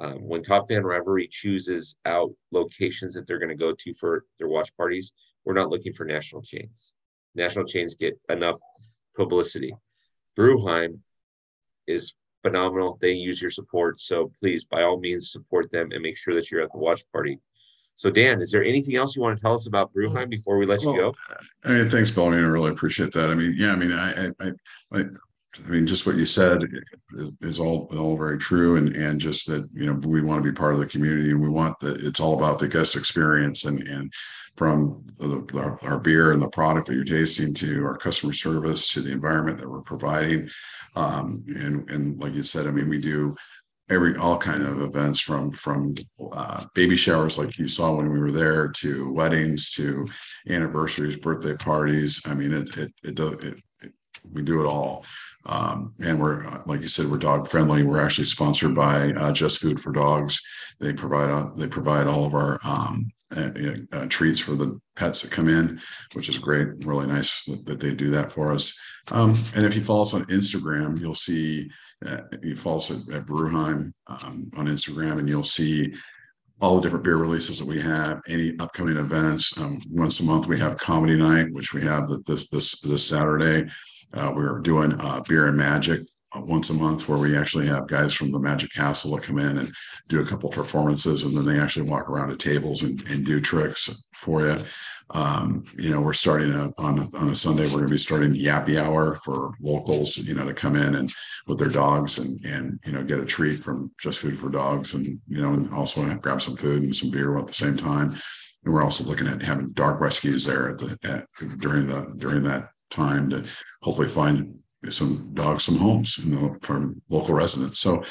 Um, 0.01 0.27
when 0.27 0.43
Top 0.43 0.69
Fan 0.69 0.85
Rivalry 0.85 1.29
chooses 1.31 1.97
out 2.07 2.31
locations 2.51 3.13
that 3.13 3.27
they're 3.27 3.39
going 3.39 3.57
to 3.57 3.67
go 3.67 3.75
to 3.79 3.93
for 3.93 4.25
their 4.39 4.49
watch 4.49 4.75
parties, 4.79 5.13
we're 5.45 5.53
not 5.53 5.69
looking 5.69 5.93
for 5.93 6.07
national 6.07 6.41
chains. 6.41 6.95
National 7.35 7.67
chains 7.67 7.95
get 7.95 8.19
enough 8.31 8.57
publicity. 9.15 9.75
Brewheim 10.35 11.01
is 11.87 12.15
phenomenal. 12.45 12.99
They 13.01 13.13
use 13.13 13.41
your 13.41 13.51
support. 13.51 14.01
So 14.01 14.31
please, 14.39 14.65
by 14.65 14.83
all 14.83 15.01
means, 15.01 15.33
support 15.33 15.71
them 15.71 15.91
and 15.93 16.03
make 16.03 16.17
sure 16.17 16.35
that 16.35 16.51
you're 16.51 16.63
at 16.63 16.73
the 16.73 16.79
watch 16.79 17.03
party. 17.13 17.41
So, 17.97 18.11
Dan, 18.11 18.43
is 18.43 18.51
there 18.51 18.65
anything 18.65 18.97
else 18.97 19.15
you 19.15 19.23
want 19.23 19.39
to 19.39 19.43
tell 19.43 19.55
us 19.55 19.67
about 19.67 19.93
Brewheim 19.95 20.29
before 20.29 20.59
we 20.59 20.67
let 20.67 20.81
well, 20.81 20.95
you 20.95 21.01
go? 21.01 21.15
I 21.65 21.73
mean, 21.75 21.89
thanks. 21.89 22.17
I, 22.17 22.23
mean, 22.23 22.35
I 22.35 22.43
really 22.43 22.73
appreciate 22.73 23.13
that. 23.13 23.31
I 23.31 23.35
mean, 23.35 23.55
yeah, 23.57 23.73
I 23.73 23.77
mean, 23.77 23.93
I, 23.93 24.27
I, 24.41 24.53
I, 24.93 25.05
I 25.65 25.69
mean, 25.69 25.87
just 25.87 26.07
what 26.07 26.17
you 26.17 26.27
said 26.27 26.59
is 27.41 27.61
all 27.61 27.89
all 27.97 28.17
very 28.17 28.39
true, 28.39 28.77
and 28.77 28.95
and 28.97 29.21
just 29.21 29.47
that 29.47 29.69
you 29.73 29.87
know 29.87 30.01
we 30.07 30.23
want 30.23 30.43
to 30.43 30.51
be 30.51 30.55
part 30.55 30.75
of 30.75 30.81
the 30.81 30.87
community, 30.87 31.31
and 31.31 31.41
we 31.41 31.49
want 31.49 31.79
that 31.81 32.03
it's 32.03 32.21
all 32.21 32.35
about 32.35 32.59
the 32.59 32.69
guest 32.69 32.97
experience, 32.97 33.65
and 33.65 33.87
and 33.87 34.13
from 34.57 35.05
the, 35.19 35.79
our 35.83 35.99
beer 35.99 36.33
and 36.33 36.41
the 36.41 36.49
product 36.49 36.87
that 36.87 36.95
you're 36.95 37.05
tasting 37.05 37.55
to 37.55 37.85
our 37.85 37.97
customer 37.97 38.33
service 38.33 38.93
to 38.93 39.01
the 39.01 39.13
environment 39.13 39.59
that 39.59 39.71
we're 39.71 39.83
providing, 39.83 40.49
um, 40.97 41.45
and 41.49 41.89
and 41.91 42.21
like 42.21 42.33
you 42.33 42.43
said, 42.43 42.67
I 42.67 42.71
mean, 42.71 42.89
we 42.89 42.99
do 42.99 43.37
every 43.91 44.17
all 44.17 44.39
kind 44.39 44.63
of 44.63 44.81
events 44.81 45.21
from 45.21 45.51
from 45.51 45.95
uh, 46.33 46.65
baby 46.75 46.97
showers 46.97 47.39
like 47.39 47.59
you 47.59 47.69
saw 47.69 47.95
when 47.95 48.11
we 48.11 48.19
were 48.19 48.33
there 48.33 48.69
to 48.69 49.13
weddings 49.13 49.71
to 49.73 50.07
anniversaries 50.49 51.17
birthday 51.17 51.55
parties. 51.55 52.23
I 52.27 52.35
mean 52.35 52.53
it 52.53 52.77
it 52.77 52.93
it, 53.03 53.19
it, 53.21 53.59
we 54.33 54.43
do 54.43 54.63
it 54.63 54.67
all 54.67 55.05
um, 55.47 55.93
and 56.05 56.19
we're, 56.19 56.63
like 56.67 56.81
you 56.81 56.89
said, 56.89 57.07
we're 57.07 57.19
dog 57.19 57.49
friendly. 57.49 57.83
We're 57.83 58.01
actually 58.01 58.25
sponsored 58.25 58.75
by 58.75 59.13
uh, 59.13 59.33
Just 59.33 59.59
Food 59.59 59.79
for 59.79 59.93
Dogs. 59.93 60.41
They 60.81 60.93
provide 60.93 61.31
uh, 61.31 61.51
they 61.57 61.67
provide 61.67 62.07
all 62.07 62.25
of 62.25 62.35
our 62.35 62.59
um, 62.65 63.11
uh, 63.37 63.51
uh, 63.93 64.07
treats 64.07 64.41
for 64.41 64.55
the 64.55 64.81
pets 64.97 65.23
that 65.23 65.31
come 65.31 65.49
in, 65.49 65.81
which 66.15 66.29
is 66.29 66.39
great. 66.39 66.69
Really 66.85 67.07
nice 67.07 67.45
that, 67.45 67.67
that 67.67 67.81
they 67.81 67.95
do 67.95 68.11
that 68.11 68.33
for 68.33 68.53
us. 68.53 68.79
Um, 69.13 69.35
and 69.55 69.67
if 69.67 69.77
you 69.77 69.83
follow 69.83 70.03
us 70.03 70.15
on 70.15 70.25
Instagram, 70.25 70.99
you'll 70.99 71.15
see 71.15 71.71
uh, 72.07 72.23
you 72.43 72.57
follow 72.57 72.77
us 72.77 72.91
at, 72.91 73.15
at 73.15 73.27
Brewheim 73.27 73.93
um, 74.07 74.51
on 74.57 74.67
Instagram, 74.67 75.19
and 75.19 75.29
you'll 75.29 75.45
see 75.45 75.95
all 76.61 76.77
the 76.77 76.83
different 76.83 77.05
beer 77.05 77.17
releases 77.17 77.59
that 77.59 77.69
we 77.69 77.81
have, 77.81 78.23
any 78.29 78.55
upcoming 78.61 78.97
events. 78.97 79.59
Um, 79.59 79.79
once 79.91 80.21
a 80.21 80.25
month, 80.25 80.47
we 80.47 80.59
have 80.61 80.79
comedy 80.79 81.17
night, 81.17 81.53
which 81.53 81.75
we 81.75 81.83
have 81.83 82.09
this 82.25 82.49
this 82.49 82.81
this 82.81 83.07
Saturday. 83.07 83.71
Uh, 84.15 84.33
we're 84.35 84.61
doing 84.61 84.95
uh, 85.01 85.21
beer 85.29 85.49
and 85.49 85.57
magic 85.57 86.03
once 86.37 86.71
a 86.71 86.75
month 86.75 87.09
where 87.09 87.19
we 87.19 87.37
actually 87.37 87.67
have 87.67 87.87
guys 87.87 88.15
from 88.15 88.33
the 88.33 88.39
Magic 88.39 88.73
Castle 88.73 89.17
come 89.19 89.39
in 89.39 89.59
and 89.59 89.73
do 90.09 90.21
a 90.21 90.27
couple 90.27 90.51
performances, 90.51 91.23
and 91.23 91.37
then 91.37 91.45
they 91.45 91.61
actually 91.61 91.89
walk 91.89 92.09
around 92.09 92.29
to 92.29 92.37
tables 92.37 92.83
and, 92.83 93.03
and 93.09 93.25
do 93.25 93.41
tricks 93.41 94.09
for 94.13 94.47
you. 94.47 94.59
Um, 95.11 95.65
you 95.79 95.91
know, 95.91 96.01
we're 96.01 96.15
starting 96.15 96.53
a, 96.53 96.73
on 96.79 96.99
a, 96.99 97.17
on 97.17 97.29
a 97.29 97.37
Sunday. 97.37 97.65
We're 97.65 97.73
going 97.73 97.85
to 97.85 97.91
be 97.91 97.99
starting 97.99 98.33
Yappy 98.33 98.81
Hour 98.81 99.17
for 99.17 99.53
locals, 99.61 100.17
you 100.17 100.35
know, 100.35 100.47
to 100.47 100.55
come 100.55 100.77
in 100.77 100.95
and 100.95 101.11
with 101.47 101.59
their 101.59 101.69
dogs 101.69 102.19
and 102.19 102.43
and 102.45 102.81
you 102.87 102.93
know 102.93 103.03
get 103.05 103.21
a 103.21 103.25
treat 103.25 103.59
from 103.59 103.93
Just 104.01 104.21
Food 104.21 104.39
for 104.39 104.49
Dogs, 104.49 104.95
and 104.95 105.07
you 105.29 105.43
know, 105.43 105.53
and 105.53 105.73
also 105.75 106.03
grab 106.17 106.41
some 106.41 106.57
food 106.57 106.83
and 106.83 106.97
some 106.97 107.11
beer 107.11 107.39
at 107.39 107.47
the 107.47 107.53
same 107.53 107.77
time. 107.77 108.11
And 108.65 108.73
we're 108.73 108.83
also 108.83 109.05
looking 109.05 109.27
at 109.27 109.43
having 109.43 109.73
dog 109.73 110.01
rescues 110.01 110.47
there 110.47 110.71
at 110.71 110.79
the 110.79 110.99
at, 111.05 111.27
during 111.59 111.87
the 111.87 112.15
during 112.17 112.43
that 112.45 112.71
time 112.95 113.31
to 113.31 113.49
hopefully 113.83 114.09
find 114.09 114.59
some 114.91 115.31
dogs 115.35 115.65
some 115.65 115.79
homes 115.79 116.19
you 116.19 116.35
know 116.35 116.53
from 116.63 117.01
local 117.09 117.35
residents. 117.35 117.81
So 117.81 118.03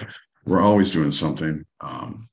we're 0.46 0.62
always 0.62 0.92
doing 0.92 1.12
something. 1.12 1.64
Um, 1.82 2.28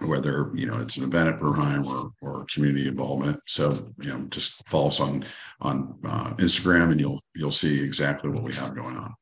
whether 0.00 0.52
you 0.54 0.66
know 0.66 0.78
it's 0.78 0.96
an 0.96 1.04
event 1.04 1.28
at 1.28 1.40
Brewheim 1.40 1.84
or 1.84 2.10
or 2.22 2.46
community 2.52 2.86
involvement. 2.86 3.40
So 3.46 3.92
you 4.02 4.12
know, 4.12 4.26
just 4.28 4.68
follow 4.68 4.86
us 4.86 5.00
on 5.00 5.24
on 5.60 5.98
uh, 6.04 6.34
Instagram, 6.34 6.92
and 6.92 7.00
you'll 7.00 7.20
you'll 7.34 7.50
see 7.50 7.82
exactly 7.82 8.30
what 8.30 8.44
we 8.44 8.54
have 8.54 8.74
going 8.74 8.96
on. 8.96 9.14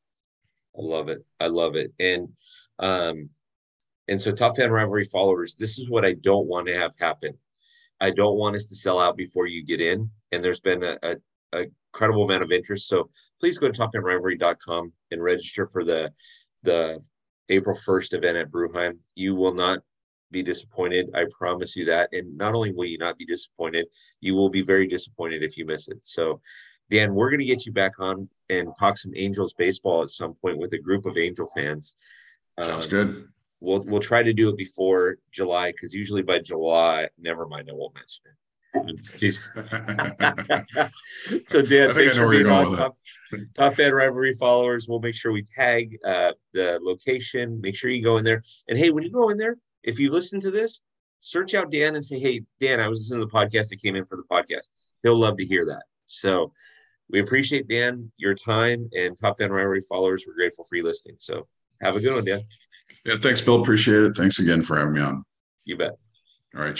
I 0.76 0.82
love 0.82 1.08
it. 1.08 1.24
I 1.40 1.46
love 1.46 1.76
it. 1.76 1.92
And 1.98 2.28
um, 2.78 3.30
and 4.08 4.20
so 4.20 4.32
top 4.32 4.56
fan 4.56 4.70
rivalry 4.70 5.04
followers, 5.04 5.54
this 5.54 5.78
is 5.78 5.88
what 5.88 6.04
I 6.04 6.12
don't 6.12 6.46
want 6.46 6.66
to 6.68 6.74
have 6.74 6.92
happen. 6.98 7.36
I 8.00 8.10
don't 8.10 8.36
want 8.36 8.56
us 8.56 8.66
to 8.66 8.76
sell 8.76 9.00
out 9.00 9.16
before 9.16 9.46
you 9.46 9.64
get 9.64 9.80
in. 9.80 10.10
And 10.32 10.44
there's 10.44 10.60
been 10.60 10.82
a, 10.82 10.98
a, 11.02 11.16
a 11.54 11.66
incredible 11.96 12.24
amount 12.24 12.42
of 12.42 12.52
interest. 12.52 12.88
So 12.88 13.08
please 13.40 13.56
go 13.56 13.70
to 13.70 13.80
topfanrivalry.com 13.80 14.92
and 15.10 15.22
register 15.22 15.66
for 15.66 15.82
the 15.84 16.12
the 16.62 17.02
April 17.48 17.78
1st 17.86 18.14
event 18.14 18.36
at 18.36 18.50
Brewheim. 18.50 18.98
You 19.14 19.34
will 19.34 19.54
not 19.54 19.78
be 20.30 20.42
disappointed. 20.42 21.08
I 21.14 21.26
promise 21.38 21.76
you 21.76 21.84
that. 21.86 22.08
And 22.12 22.36
not 22.36 22.54
only 22.54 22.72
will 22.72 22.86
you 22.86 22.98
not 22.98 23.16
be 23.16 23.24
disappointed, 23.24 23.86
you 24.20 24.34
will 24.34 24.50
be 24.50 24.62
very 24.62 24.86
disappointed 24.88 25.42
if 25.42 25.56
you 25.56 25.64
miss 25.64 25.88
it. 25.88 26.02
So, 26.02 26.40
Dan, 26.90 27.14
we're 27.14 27.30
going 27.30 27.40
to 27.40 27.46
get 27.46 27.64
you 27.64 27.72
back 27.72 27.92
on 28.00 28.28
and 28.50 28.68
talk 28.78 28.98
some 28.98 29.12
Angels 29.14 29.54
baseball 29.56 30.02
at 30.02 30.10
some 30.10 30.34
point 30.34 30.58
with 30.58 30.72
a 30.72 30.78
group 30.78 31.06
of 31.06 31.16
Angel 31.16 31.48
fans. 31.54 31.94
Sounds 32.62 32.86
um, 32.86 32.90
good. 32.90 33.28
We'll 33.60 33.84
we'll 33.84 34.00
try 34.00 34.22
to 34.22 34.34
do 34.34 34.50
it 34.50 34.56
before 34.56 35.16
July 35.30 35.72
because 35.72 35.94
usually 35.94 36.22
by 36.22 36.40
July, 36.40 37.08
never 37.18 37.46
mind, 37.46 37.68
I 37.70 37.74
won't 37.74 37.94
mention 37.94 38.22
it. 38.26 38.36
So 41.46 41.62
Dan, 41.62 41.94
thanks 41.94 42.16
for 42.16 42.30
being 42.30 42.46
on 42.46 42.76
top, 42.76 42.96
top 43.54 43.74
fan 43.74 43.92
rivalry 43.92 44.34
followers. 44.34 44.86
We'll 44.88 45.00
make 45.00 45.14
sure 45.14 45.32
we 45.32 45.44
tag 45.54 45.96
uh, 46.04 46.32
the 46.52 46.78
location. 46.82 47.60
Make 47.60 47.76
sure 47.76 47.90
you 47.90 48.02
go 48.02 48.18
in 48.18 48.24
there. 48.24 48.42
And 48.68 48.78
hey, 48.78 48.90
when 48.90 49.04
you 49.04 49.10
go 49.10 49.28
in 49.30 49.38
there, 49.38 49.56
if 49.82 49.98
you 49.98 50.10
listen 50.10 50.40
to 50.40 50.50
this, 50.50 50.80
search 51.20 51.54
out 51.54 51.70
Dan 51.70 51.94
and 51.94 52.04
say, 52.04 52.18
Hey, 52.18 52.42
Dan, 52.60 52.80
I 52.80 52.88
was 52.88 53.00
listening 53.00 53.20
to 53.20 53.26
the 53.26 53.32
podcast 53.32 53.68
that 53.70 53.82
came 53.82 53.96
in 53.96 54.04
for 54.04 54.16
the 54.16 54.24
podcast. 54.30 54.68
He'll 55.02 55.16
love 55.16 55.36
to 55.38 55.46
hear 55.46 55.64
that. 55.66 55.82
So 56.06 56.52
we 57.08 57.20
appreciate 57.20 57.68
Dan, 57.68 58.10
your 58.16 58.34
time 58.34 58.88
and 58.96 59.16
Top 59.18 59.38
Fan 59.38 59.50
Rivalry 59.50 59.82
followers. 59.88 60.24
We're 60.26 60.34
grateful 60.34 60.64
for 60.68 60.76
you 60.76 60.82
listening. 60.82 61.16
So 61.18 61.46
have 61.80 61.96
a 61.96 62.00
good 62.00 62.14
one, 62.14 62.24
Dan. 62.24 62.42
Yeah, 63.04 63.14
thanks, 63.20 63.40
Bill. 63.40 63.60
Appreciate 63.60 64.02
it. 64.02 64.16
Thanks 64.16 64.38
again 64.38 64.62
for 64.62 64.76
having 64.76 64.94
me 64.94 65.00
on. 65.00 65.24
You 65.64 65.76
bet. 65.76 65.96
All 66.56 66.62
right. 66.62 66.74